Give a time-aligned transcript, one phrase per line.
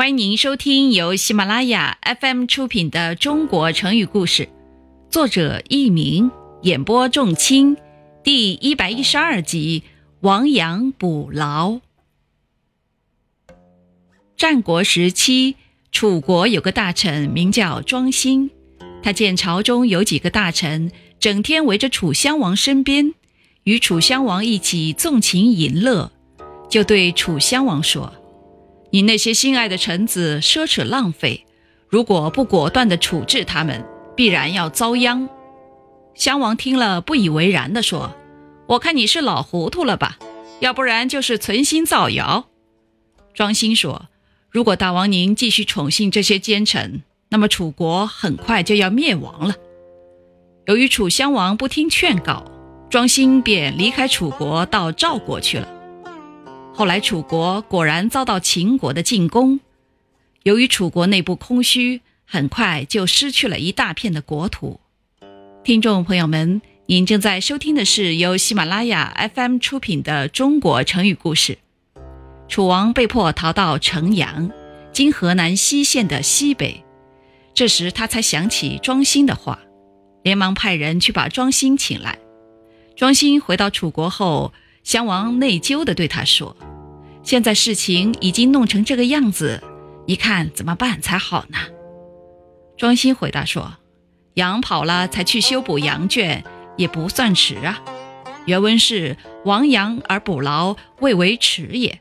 [0.00, 4.44] 欢迎您收听由喜马拉雅 FM 出品的《中国成语故事》，
[5.10, 6.30] 作者佚名，
[6.62, 7.76] 演播仲卿，
[8.24, 9.82] 第一百一十二集：
[10.20, 11.80] 亡羊补牢。
[14.38, 15.56] 战国时期，
[15.92, 18.50] 楚国有个大臣名叫庄辛，
[19.02, 23.12] 他见朝中有几个大臣整天围着楚襄王身边，
[23.64, 26.10] 与楚襄王一起纵情淫乐，
[26.70, 28.14] 就对楚襄王说。
[28.92, 31.46] 你那些心爱的臣子奢侈浪费，
[31.88, 33.84] 如果不果断地处置他们，
[34.16, 35.28] 必然要遭殃。
[36.14, 38.14] 襄王听了不以为然地说
[38.66, 40.18] ：“我看你是老糊涂了吧？
[40.58, 42.48] 要不然就是存心造谣。”
[43.32, 44.08] 庄辛说
[44.50, 49.54] ：“如果大王您继续宠幸这些奸臣，那么楚国很快就要灭亡了。”
[50.66, 52.44] 由于楚襄王不听劝告，
[52.90, 55.79] 庄辛便离开楚国到赵国去了。
[56.80, 59.60] 后来，楚国果然遭到秦国的进攻。
[60.44, 64.80] 由于楚国内部空虚，很快就失去了一大片的国土。
[65.62, 71.58] 听众朋友们，您正在收听的是由喜马拉雅 FM 出品的《中国成语故事》。
[72.48, 74.50] 楚王被迫逃到城阳
[74.90, 76.82] （今河南西县的西北）。
[77.52, 79.58] 这时，他才想起庄辛的话，
[80.22, 82.18] 连忙派人去把庄辛请来。
[82.96, 86.56] 庄辛回到楚国后，襄王内疚地对他说。
[87.22, 89.62] 现在事情已经弄成这个样子，
[90.06, 91.58] 你看怎么办才好呢？
[92.76, 93.74] 庄辛回答说
[94.34, 96.42] ：“羊跑了才去修补羊圈，
[96.76, 97.82] 也不算迟啊。
[98.46, 102.00] 原文是‘亡羊而补牢，未为迟也’。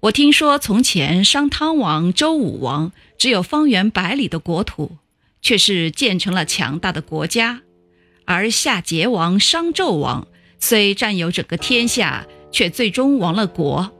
[0.00, 4.96] 我听说从前商汤王、周武王只有方圆百里的国土，
[5.40, 7.60] 却是建成了强大的国家；
[8.24, 10.26] 而夏桀王、商纣王
[10.58, 13.92] 虽占有整个天下，却最终亡了国。”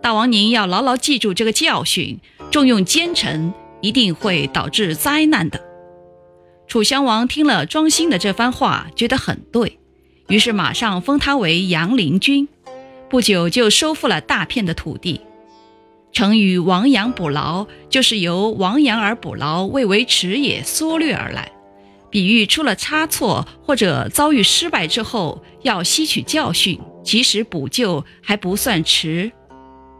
[0.00, 5.60] 大王，您要牢牢记住这个教训：重用奸臣，一定会导致灾难的。
[6.68, 9.78] 楚襄王听了庄辛的这番话，觉得很对，
[10.28, 12.48] 于是马上封他为阳陵君，
[13.10, 15.20] 不久就收复了大片的土地。
[16.12, 21.50] 成语“亡羊补牢”就是由“亡羊而补牢，未为迟也”缩略而来，
[22.08, 29.30] 比喻出了差错或者遭遇失败之后，要吸取教训，及时补救还不算迟。